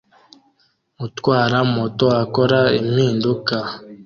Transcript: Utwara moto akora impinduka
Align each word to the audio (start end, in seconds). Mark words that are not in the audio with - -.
Utwara 1.05 1.57
moto 1.75 2.05
akora 2.23 2.59
impinduka 2.79 3.55